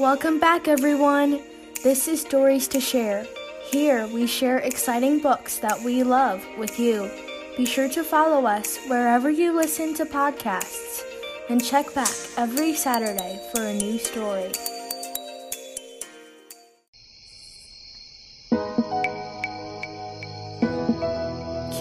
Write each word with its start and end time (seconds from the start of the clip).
Welcome 0.00 0.40
back, 0.40 0.66
everyone. 0.66 1.42
This 1.84 2.08
is 2.08 2.22
Stories 2.22 2.66
to 2.68 2.80
Share. 2.80 3.26
Here 3.70 4.06
we 4.06 4.26
share 4.26 4.56
exciting 4.56 5.20
books 5.20 5.58
that 5.58 5.78
we 5.82 6.02
love 6.02 6.42
with 6.56 6.80
you. 6.80 7.10
Be 7.58 7.66
sure 7.66 7.86
to 7.90 8.02
follow 8.02 8.46
us 8.46 8.78
wherever 8.88 9.28
you 9.28 9.54
listen 9.54 9.92
to 9.96 10.06
podcasts 10.06 11.02
and 11.50 11.62
check 11.62 11.92
back 11.92 12.08
every 12.38 12.72
Saturday 12.72 13.38
for 13.52 13.60
a 13.60 13.74
new 13.74 13.98
story. 13.98 14.50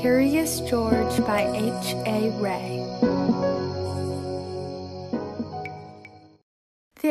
Curious 0.02 0.60
George 0.60 1.26
by 1.26 1.50
H. 1.56 1.96
A. 2.06 2.32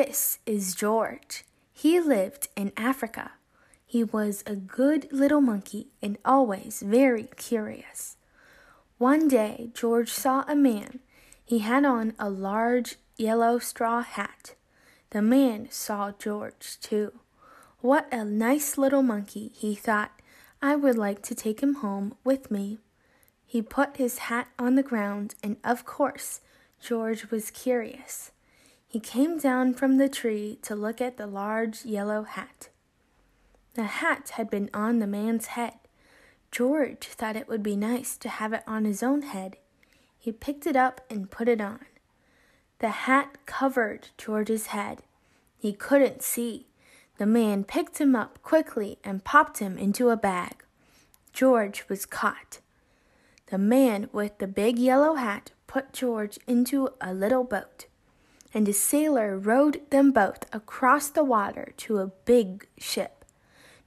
This 0.00 0.38
is 0.46 0.76
George. 0.76 1.44
He 1.72 1.98
lived 1.98 2.46
in 2.54 2.70
Africa. 2.76 3.32
He 3.84 4.04
was 4.04 4.44
a 4.46 4.54
good 4.54 5.08
little 5.10 5.40
monkey 5.40 5.88
and 6.00 6.18
always 6.24 6.84
very 6.86 7.30
curious. 7.34 8.16
One 8.98 9.26
day, 9.26 9.70
George 9.74 10.10
saw 10.10 10.44
a 10.46 10.54
man. 10.54 11.00
He 11.44 11.58
had 11.58 11.84
on 11.84 12.14
a 12.16 12.30
large 12.30 12.94
yellow 13.16 13.58
straw 13.58 14.02
hat. 14.02 14.54
The 15.10 15.20
man 15.20 15.66
saw 15.68 16.12
George, 16.16 16.78
too. 16.80 17.18
What 17.80 18.06
a 18.12 18.24
nice 18.24 18.78
little 18.78 19.02
monkey, 19.02 19.50
he 19.52 19.74
thought. 19.74 20.12
I 20.62 20.76
would 20.76 20.96
like 20.96 21.22
to 21.22 21.34
take 21.34 21.60
him 21.60 21.74
home 21.74 22.14
with 22.22 22.52
me. 22.52 22.78
He 23.44 23.62
put 23.62 23.96
his 23.96 24.18
hat 24.18 24.46
on 24.60 24.76
the 24.76 24.84
ground, 24.84 25.34
and 25.42 25.56
of 25.64 25.84
course, 25.84 26.40
George 26.80 27.32
was 27.32 27.50
curious. 27.50 28.30
He 28.88 29.00
came 29.00 29.38
down 29.38 29.74
from 29.74 29.98
the 29.98 30.08
tree 30.08 30.58
to 30.62 30.74
look 30.74 31.02
at 31.02 31.18
the 31.18 31.26
large 31.26 31.84
yellow 31.84 32.22
hat. 32.22 32.70
The 33.74 33.84
hat 33.84 34.30
had 34.30 34.48
been 34.48 34.70
on 34.72 34.98
the 34.98 35.06
man's 35.06 35.48
head. 35.48 35.74
George 36.50 37.06
thought 37.06 37.36
it 37.36 37.48
would 37.48 37.62
be 37.62 37.76
nice 37.76 38.16
to 38.16 38.30
have 38.30 38.54
it 38.54 38.62
on 38.66 38.86
his 38.86 39.02
own 39.02 39.20
head. 39.22 39.58
He 40.18 40.32
picked 40.32 40.66
it 40.66 40.74
up 40.74 41.02
and 41.10 41.30
put 41.30 41.48
it 41.48 41.60
on. 41.60 41.84
The 42.78 42.88
hat 42.88 43.36
covered 43.44 44.08
George's 44.16 44.68
head. 44.68 45.02
He 45.58 45.74
couldn't 45.74 46.22
see. 46.22 46.66
The 47.18 47.26
man 47.26 47.64
picked 47.64 47.98
him 47.98 48.16
up 48.16 48.42
quickly 48.42 48.98
and 49.04 49.22
popped 49.22 49.58
him 49.58 49.76
into 49.76 50.08
a 50.08 50.16
bag. 50.16 50.64
George 51.34 51.84
was 51.90 52.06
caught. 52.06 52.60
The 53.48 53.58
man 53.58 54.08
with 54.12 54.38
the 54.38 54.46
big 54.46 54.78
yellow 54.78 55.14
hat 55.14 55.50
put 55.66 55.92
George 55.92 56.38
into 56.46 56.88
a 57.00 57.12
little 57.12 57.44
boat, 57.44 57.86
and 58.54 58.68
a 58.68 58.72
sailor 58.72 59.38
rowed 59.38 59.80
them 59.90 60.10
both 60.10 60.44
across 60.52 61.08
the 61.08 61.24
water 61.24 61.72
to 61.76 61.98
a 61.98 62.12
big 62.24 62.66
ship. 62.78 63.24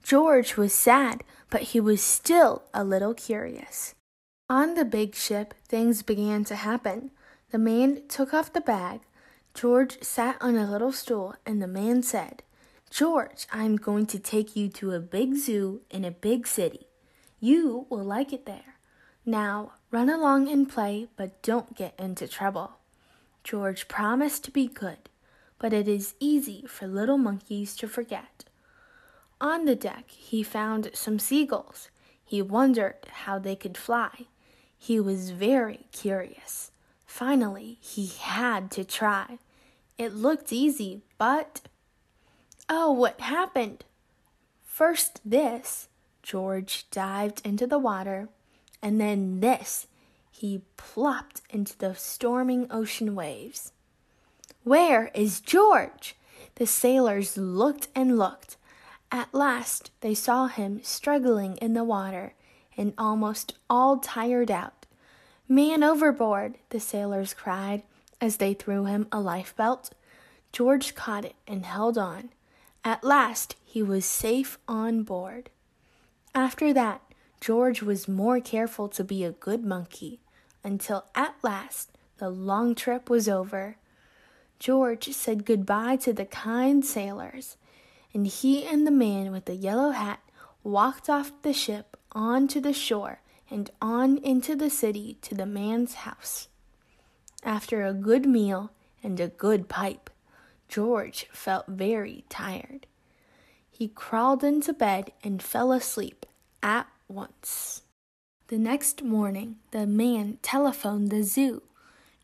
George 0.02 0.56
was 0.56 0.72
sad, 0.72 1.22
but 1.50 1.62
he 1.62 1.80
was 1.80 2.02
still 2.02 2.62
a 2.74 2.84
little 2.84 3.14
curious. 3.14 3.94
On 4.48 4.74
the 4.74 4.84
big 4.84 5.14
ship, 5.14 5.54
things 5.68 6.02
began 6.02 6.44
to 6.44 6.56
happen. 6.56 7.10
The 7.50 7.58
man 7.58 8.02
took 8.08 8.34
off 8.34 8.52
the 8.52 8.60
bag. 8.60 9.00
George 9.54 10.02
sat 10.02 10.36
on 10.40 10.56
a 10.56 10.70
little 10.70 10.92
stool, 10.92 11.34
and 11.46 11.62
the 11.62 11.66
man 11.66 12.02
said, 12.02 12.42
George, 12.90 13.46
I'm 13.50 13.76
going 13.76 14.06
to 14.06 14.18
take 14.18 14.54
you 14.56 14.68
to 14.68 14.92
a 14.92 15.00
big 15.00 15.36
zoo 15.36 15.80
in 15.90 16.04
a 16.04 16.10
big 16.10 16.46
city. 16.46 16.86
You 17.40 17.86
will 17.88 18.04
like 18.04 18.32
it 18.32 18.44
there. 18.44 18.76
Now 19.24 19.72
run 19.90 20.10
along 20.10 20.50
and 20.50 20.68
play, 20.68 21.08
but 21.16 21.42
don't 21.42 21.76
get 21.76 21.94
into 21.98 22.28
trouble. 22.28 22.72
George 23.44 23.88
promised 23.88 24.44
to 24.44 24.50
be 24.50 24.66
good, 24.66 25.10
but 25.58 25.72
it 25.72 25.88
is 25.88 26.14
easy 26.20 26.64
for 26.66 26.86
little 26.86 27.18
monkeys 27.18 27.76
to 27.76 27.88
forget. 27.88 28.44
On 29.40 29.64
the 29.64 29.74
deck, 29.74 30.10
he 30.10 30.42
found 30.42 30.90
some 30.94 31.18
seagulls. 31.18 31.88
He 32.24 32.40
wondered 32.40 33.06
how 33.24 33.38
they 33.38 33.56
could 33.56 33.76
fly. 33.76 34.26
He 34.78 35.00
was 35.00 35.30
very 35.30 35.86
curious. 35.92 36.70
Finally, 37.06 37.78
he 37.80 38.06
had 38.06 38.70
to 38.72 38.84
try. 38.84 39.38
It 39.98 40.14
looked 40.14 40.52
easy, 40.52 41.02
but 41.18 41.60
Oh, 42.68 42.90
what 42.90 43.20
happened? 43.20 43.84
First, 44.64 45.20
this. 45.24 45.88
George 46.22 46.86
dived 46.90 47.44
into 47.44 47.66
the 47.66 47.78
water, 47.78 48.28
and 48.80 49.00
then 49.00 49.40
this. 49.40 49.86
He 50.32 50.62
plopped 50.76 51.42
into 51.50 51.78
the 51.78 51.94
storming 51.94 52.66
ocean 52.70 53.14
waves. 53.14 53.72
Where 54.64 55.12
is 55.14 55.40
George? 55.40 56.16
The 56.56 56.66
sailors 56.66 57.36
looked 57.36 57.88
and 57.94 58.18
looked. 58.18 58.56
At 59.12 59.32
last, 59.32 59.90
they 60.00 60.14
saw 60.14 60.48
him 60.48 60.80
struggling 60.82 61.58
in 61.58 61.74
the 61.74 61.84
water 61.84 62.34
and 62.76 62.94
almost 62.96 63.54
all 63.68 63.98
tired 63.98 64.50
out. 64.50 64.86
Man 65.48 65.84
overboard, 65.84 66.56
the 66.70 66.80
sailors 66.80 67.34
cried 67.34 67.82
as 68.20 68.38
they 68.38 68.54
threw 68.54 68.86
him 68.86 69.06
a 69.12 69.20
lifebelt. 69.20 69.90
George 70.50 70.94
caught 70.94 71.26
it 71.26 71.36
and 71.46 71.66
held 71.66 71.98
on. 71.98 72.30
At 72.84 73.04
last 73.04 73.54
he 73.64 73.82
was 73.82 74.04
safe 74.04 74.58
on 74.66 75.02
board. 75.02 75.50
After 76.34 76.72
that, 76.72 77.02
George 77.40 77.82
was 77.82 78.08
more 78.08 78.40
careful 78.40 78.88
to 78.88 79.04
be 79.04 79.24
a 79.24 79.32
good 79.32 79.64
monkey 79.64 80.21
until 80.64 81.06
at 81.14 81.34
last 81.42 81.90
the 82.18 82.30
long 82.30 82.74
trip 82.74 83.10
was 83.10 83.28
over. 83.28 83.76
George 84.58 85.08
said 85.12 85.44
goodbye 85.44 85.96
to 85.96 86.12
the 86.12 86.24
kind 86.24 86.84
sailors, 86.84 87.56
and 88.14 88.26
he 88.26 88.64
and 88.64 88.86
the 88.86 88.92
man 88.92 89.32
with 89.32 89.46
the 89.46 89.56
yellow 89.56 89.90
hat 89.90 90.20
walked 90.62 91.10
off 91.10 91.32
the 91.42 91.52
ship 91.52 91.96
on 92.12 92.46
to 92.48 92.60
the 92.60 92.72
shore 92.72 93.20
and 93.50 93.70
on 93.80 94.18
into 94.18 94.54
the 94.54 94.70
city 94.70 95.18
to 95.22 95.34
the 95.34 95.46
man's 95.46 95.94
house. 95.94 96.48
After 97.42 97.84
a 97.84 97.92
good 97.92 98.24
meal 98.24 98.70
and 99.02 99.18
a 99.18 99.28
good 99.28 99.68
pipe, 99.68 100.10
George 100.68 101.26
felt 101.32 101.66
very 101.66 102.24
tired. 102.28 102.86
He 103.68 103.88
crawled 103.88 104.44
into 104.44 104.72
bed 104.72 105.12
and 105.24 105.42
fell 105.42 105.72
asleep 105.72 106.24
at 106.62 106.86
once. 107.08 107.82
The 108.52 108.58
next 108.58 109.02
morning, 109.02 109.56
the 109.70 109.86
man 109.86 110.36
telephoned 110.42 111.08
the 111.08 111.22
zoo. 111.22 111.62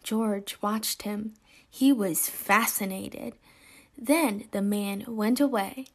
George 0.02 0.58
watched 0.60 1.04
him. 1.04 1.32
He 1.70 1.90
was 1.90 2.28
fascinated. 2.28 3.32
Then 3.96 4.44
the 4.50 4.60
man 4.60 5.04
went 5.08 5.40
away. 5.40 5.86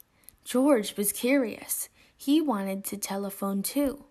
George 0.43 0.97
was 0.97 1.11
curious. 1.11 1.87
He 2.17 2.41
wanted 2.41 2.83
to 2.85 2.97
telephone 2.97 3.61
too. 3.61 4.05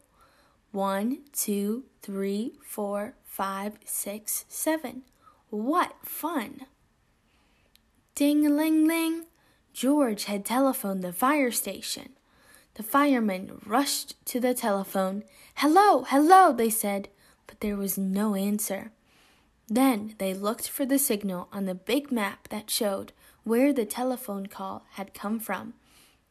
One, 0.70 1.22
two, 1.32 1.86
three, 2.02 2.52
four, 2.64 3.14
five, 3.24 3.78
six, 3.84 4.44
seven. 4.48 5.02
What 5.50 5.96
fun! 6.04 6.66
Ding 8.14 8.48
ling 8.48 8.86
ling! 8.86 9.24
George 9.72 10.26
had 10.26 10.44
telephoned 10.44 11.02
the 11.02 11.12
fire 11.12 11.50
station. 11.50 12.10
The 12.74 12.82
firemen 12.82 13.60
rushed 13.66 14.24
to 14.26 14.40
the 14.40 14.54
telephone. 14.54 15.24
Hello, 15.56 16.04
hello, 16.04 16.52
they 16.52 16.70
said, 16.70 17.08
but 17.46 17.60
there 17.60 17.76
was 17.76 17.98
no 17.98 18.34
answer. 18.34 18.92
Then 19.68 20.14
they 20.18 20.32
looked 20.32 20.68
for 20.68 20.86
the 20.86 20.98
signal 20.98 21.48
on 21.52 21.66
the 21.66 21.74
big 21.74 22.10
map 22.10 22.48
that 22.48 22.70
showed 22.70 23.12
where 23.44 23.72
the 23.72 23.84
telephone 23.84 24.46
call 24.46 24.86
had 24.92 25.12
come 25.12 25.38
from. 25.38 25.74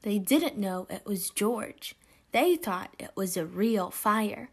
They 0.01 0.17
didn't 0.17 0.57
know 0.57 0.87
it 0.89 1.05
was 1.05 1.29
George. 1.29 1.95
They 2.31 2.55
thought 2.55 2.95
it 2.97 3.11
was 3.15 3.37
a 3.37 3.45
real 3.45 3.91
fire. 3.91 4.49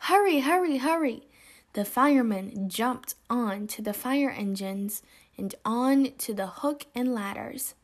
Hurry, 0.00 0.40
hurry, 0.40 0.78
hurry! 0.78 1.26
The 1.72 1.84
firemen 1.84 2.68
jumped 2.68 3.14
on 3.30 3.66
to 3.68 3.82
the 3.82 3.94
fire 3.94 4.30
engines 4.30 5.02
and 5.38 5.54
on 5.64 6.12
to 6.18 6.34
the 6.34 6.46
hook 6.46 6.86
and 6.94 7.14
ladders. 7.14 7.74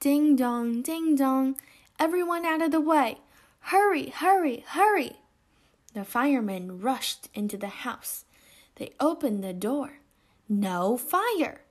Ding 0.00 0.34
dong, 0.34 0.82
ding 0.82 1.14
dong, 1.14 1.56
everyone 1.98 2.44
out 2.44 2.62
of 2.62 2.70
the 2.70 2.80
way! 2.80 3.18
Hurry, 3.60 4.10
hurry, 4.10 4.64
hurry! 4.68 5.16
The 5.94 6.04
firemen 6.04 6.80
rushed 6.80 7.28
into 7.34 7.56
the 7.56 7.68
house. 7.68 8.24
They 8.76 8.92
opened 9.00 9.42
the 9.42 9.52
door. 9.52 10.00
No 10.48 10.96
fire! 10.96 11.62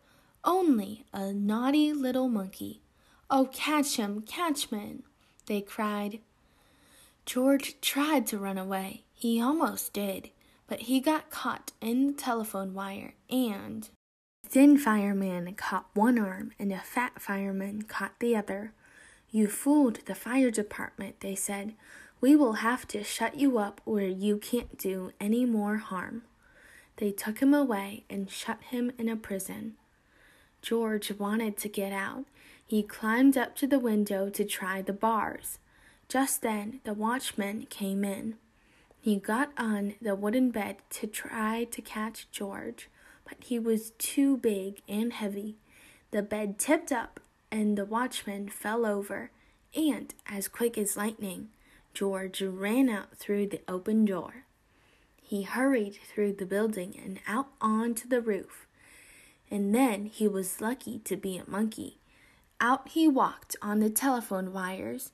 Only 0.44 1.06
a 1.14 1.34
naughty 1.34 1.94
little 1.94 2.28
monkey. 2.28 2.82
Oh, 3.30 3.50
catch 3.52 3.98
him, 3.98 4.22
catch 4.22 4.68
him! 4.68 5.04
They 5.48 5.62
cried. 5.62 6.20
George 7.26 7.80
tried 7.82 8.28
to 8.28 8.38
run 8.38 8.58
away. 8.58 9.04
He 9.14 9.42
almost 9.42 9.94
did, 9.94 10.30
but 10.68 10.82
he 10.82 11.00
got 11.00 11.30
caught 11.30 11.72
in 11.82 12.08
the 12.08 12.14
telephone 12.14 12.74
wire 12.74 13.16
and 13.30 13.90
A 14.46 14.50
thin 14.50 14.78
fireman 14.78 15.54
caught 15.56 15.90
one 15.94 16.20
arm 16.20 16.52
and 16.60 16.72
a 16.72 16.80
fat 16.80 17.22
fireman 17.22 17.82
caught 17.84 18.20
the 18.20 18.36
other. 18.36 18.74
You 19.38 19.46
fooled 19.46 20.00
the 20.08 20.16
fire 20.16 20.50
department, 20.50 21.20
they 21.20 21.36
said. 21.36 21.76
We 22.20 22.36
will 22.36 22.54
have 22.54 22.88
to 22.88 23.04
shut 23.04 23.38
you 23.40 23.60
up 23.60 23.82
where 23.86 24.08
you 24.08 24.38
can't 24.40 24.80
do 24.80 25.12
any 25.22 25.46
more 25.46 25.78
harm. 25.78 26.24
They 26.96 27.12
took 27.12 27.38
him 27.38 27.54
away 27.54 28.04
and 28.10 28.32
shut 28.32 28.58
him 28.72 28.92
in 28.98 29.08
a 29.08 29.16
prison. 29.16 29.76
George 30.64 31.12
wanted 31.20 31.56
to 31.58 31.70
get 31.70 31.94
out. 31.94 32.26
He 32.66 32.82
climbed 32.82 33.38
up 33.38 33.56
to 33.58 33.68
the 33.68 33.78
window 33.78 34.32
to 34.32 34.44
try 34.44 34.82
the 34.82 34.92
bars. 34.92 35.60
Just 36.10 36.42
then, 36.42 36.80
the 36.84 36.96
watchman 36.96 37.68
came 37.70 38.04
in. 38.04 38.38
He 39.00 39.18
got 39.18 39.52
on 39.56 39.94
the 40.02 40.16
wooden 40.16 40.50
bed 40.50 40.78
to 40.90 41.06
try 41.06 41.66
to 41.66 41.82
catch 41.84 42.26
George, 42.32 42.90
but 43.24 43.38
he 43.44 43.60
was 43.60 43.92
too 44.00 44.38
big 44.38 44.82
and 44.90 45.14
heavy. 45.14 45.58
The 46.10 46.24
bed 46.24 46.58
tipped 46.58 46.92
up, 46.92 47.20
and 47.58 47.76
the 47.76 47.86
watchman 47.86 48.48
fell 48.48 48.86
over, 48.86 49.32
and, 49.76 50.14
as 50.28 50.48
quick 50.48 50.78
as 50.78 50.96
lightning, 50.96 51.50
George 51.92 52.40
ran 52.44 52.88
out 52.88 53.18
through 53.18 53.48
the 53.48 53.62
open 53.68 54.06
door. 54.06 54.46
He 55.20 55.42
hurried 55.42 55.98
through 56.08 56.34
the 56.34 56.46
building 56.46 56.94
and 57.04 57.20
out 57.28 57.48
onto 57.60 58.08
the 58.08 58.22
roof. 58.22 58.68
And 59.50 59.74
then 59.74 60.06
he 60.06 60.28
was 60.28 60.62
lucky 60.62 61.00
to 61.00 61.18
be 61.18 61.36
a 61.36 61.50
monkey. 61.50 61.98
Out 62.62 62.90
he 62.90 63.08
walked 63.08 63.56
on 63.60 63.80
the 63.80 63.90
telephone 63.90 64.54
wires. 64.54 65.12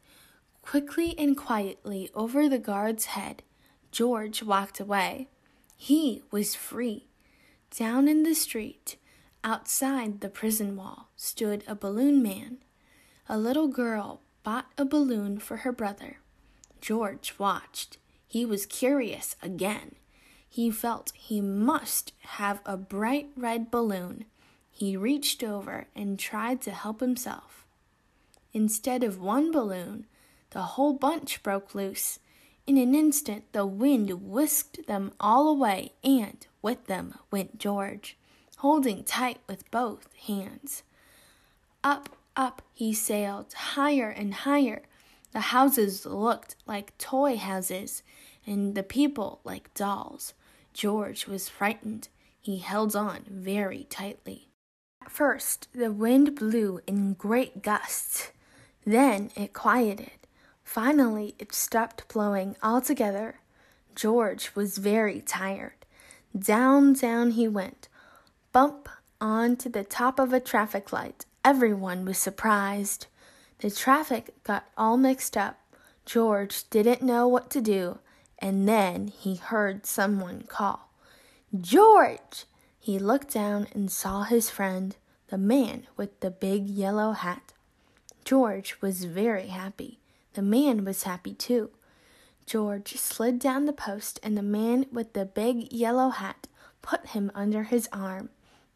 Quickly 0.62 1.18
and 1.18 1.38
quietly 1.38 2.10
over 2.14 2.50
the 2.50 2.60
guard's 2.60 3.06
head, 3.06 3.42
George 3.90 4.44
walked 4.44 4.82
away. 4.82 5.30
He 5.78 6.24
was 6.30 6.56
free. 6.56 7.08
Down 7.78 8.10
in 8.10 8.24
the 8.24 8.36
street, 8.36 8.98
outside 9.44 10.22
the 10.22 10.30
prison 10.30 10.76
wall, 10.76 11.10
stood 11.16 11.64
a 11.68 11.76
balloon 11.76 12.22
man. 12.22 12.58
A 13.28 13.38
little 13.38 13.68
girl 13.68 14.22
bought 14.44 14.72
a 14.78 14.86
balloon 14.86 15.40
for 15.40 15.58
her 15.58 15.72
brother. 15.72 16.18
George 16.82 17.36
watched. 17.38 17.98
He 18.28 18.46
was 18.46 18.66
curious 18.66 19.36
again. 19.42 19.96
He 20.50 20.70
felt 20.70 21.14
he 21.16 21.42
must 21.42 22.14
have 22.20 22.62
a 22.66 22.78
bright 22.78 23.30
red 23.36 23.72
balloon. 23.72 24.26
He 24.70 24.98
reached 24.98 25.44
over 25.44 25.88
and 25.96 26.20
tried 26.20 26.62
to 26.64 26.72
help 26.72 27.00
himself. 27.00 27.66
Instead 28.54 29.04
of 29.04 29.20
one 29.20 29.52
balloon, 29.52 30.06
the 30.52 30.62
whole 30.62 30.94
bunch 30.94 31.42
broke 31.42 31.74
loose. 31.74 32.20
In 32.68 32.78
an 32.78 32.94
instant, 32.94 33.52
the 33.52 33.66
wind 33.66 34.10
whisked 34.30 34.86
them 34.88 35.12
all 35.20 35.50
away, 35.50 35.94
and 36.04 36.46
with 36.62 36.86
them 36.86 37.16
went 37.32 37.58
George, 37.58 38.18
holding 38.64 39.04
tight 39.04 39.40
with 39.46 39.70
both 39.72 40.08
hands. 40.26 40.84
Up, 41.84 42.08
up 42.38 42.62
he 42.74 42.94
sailed, 42.94 43.52
higher 43.52 44.10
and 44.10 44.34
higher. 44.34 44.84
The 45.34 45.52
houses 45.52 46.06
looked 46.06 46.56
like 46.66 46.98
toy 46.98 47.36
houses, 47.36 48.04
and 48.48 48.74
the 48.74 48.82
people 48.82 49.42
like 49.44 49.74
dolls. 49.74 50.34
George 50.74 51.28
was 51.28 51.50
frightened. 51.50 52.08
He 52.40 52.60
held 52.60 52.96
on 52.96 53.26
very 53.30 53.86
tightly. 53.90 54.48
At 55.02 55.12
first, 55.12 55.68
the 55.76 55.92
wind 55.92 56.34
blew 56.34 56.80
in 56.88 57.16
great 57.16 57.64
gusts. 57.64 58.32
Then 58.86 59.30
it 59.36 59.52
quieted. 59.52 60.12
Finally, 60.64 61.36
it 61.38 61.54
stopped 61.54 62.08
blowing 62.08 62.56
altogether. 62.64 63.42
George 63.94 64.52
was 64.56 64.78
very 64.78 65.20
tired. 65.20 65.86
Down, 66.38 66.94
down 66.94 67.32
he 67.32 67.50
went, 67.50 67.90
bump 68.54 68.88
onto 69.20 69.68
the 69.68 69.84
top 69.84 70.20
of 70.20 70.32
a 70.32 70.40
traffic 70.40 70.94
light. 70.94 71.26
Everyone 71.44 72.06
was 72.06 72.18
surprised. 72.18 73.08
The 73.60 73.70
traffic 73.70 74.34
got 74.44 74.66
all 74.78 74.96
mixed 74.96 75.36
up. 75.36 75.60
George 76.06 76.70
didn't 76.70 77.02
know 77.02 77.28
what 77.28 77.50
to 77.52 77.62
do 77.62 78.00
and 78.44 78.68
then 78.68 79.08
he 79.08 79.36
heard 79.36 79.86
someone 79.86 80.44
call, 80.50 80.90
George! 81.58 82.44
He 82.78 83.00
looked 83.00 83.34
down 83.34 83.68
and 83.74 83.90
saw 83.90 84.24
his 84.24 84.50
friend, 84.50 84.98
the 85.30 85.38
man 85.38 85.88
with 85.96 86.20
the 86.20 86.30
big 86.30 86.68
yellow 86.68 87.14
hat. 87.14 87.54
George 88.26 88.76
was 88.82 89.06
very 89.06 89.48
happy. 89.48 90.00
The 90.34 90.42
man 90.42 90.84
was 90.84 91.04
happy 91.04 91.34
too. 91.34 91.70
George 92.46 92.98
slid 92.98 93.40
down 93.40 93.66
the 93.66 93.72
post, 93.72 94.20
and 94.22 94.38
the 94.38 94.44
man 94.44 94.88
with 94.92 95.14
the 95.14 95.24
big 95.24 95.72
yellow 95.72 96.10
hat 96.10 96.48
put 96.82 97.08
him 97.08 97.32
under 97.34 97.64
his 97.64 97.88
arm. 97.94 98.30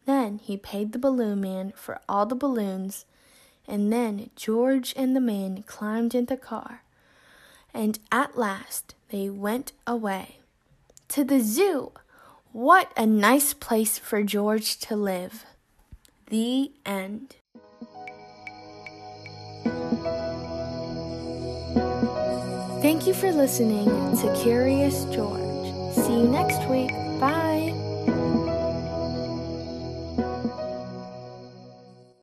Then 0.08 0.40
he 0.42 0.56
paid 0.56 0.92
the 0.92 0.98
balloon 0.98 1.42
man 1.42 1.74
for 1.76 2.00
all 2.08 2.24
the 2.24 2.34
balloons, 2.34 3.04
and 3.66 3.92
then 3.92 4.30
George 4.36 4.94
and 4.96 5.14
the 5.14 5.20
man 5.20 5.62
climbed 5.66 6.14
in 6.14 6.24
the 6.24 6.36
car. 6.38 6.82
And 7.74 7.98
at 8.10 8.38
last 8.38 8.94
they 9.10 9.28
went 9.28 9.72
away. 9.86 10.36
To 11.08 11.24
the 11.24 11.40
zoo! 11.40 11.92
What 12.52 12.90
a 12.96 13.04
nice 13.04 13.52
place 13.52 13.98
for 13.98 14.22
George 14.22 14.78
to 14.78 14.96
live. 14.96 15.44
The 16.28 16.72
end. 16.86 17.36
Thank 22.80 23.06
you 23.06 23.12
for 23.12 23.30
listening 23.30 23.84
to 24.16 24.40
Curious 24.42 25.04
George. 25.12 25.94
See 25.94 26.14
you 26.14 26.28
next 26.28 26.66
week. 26.70 26.92
Bye. 27.20 27.57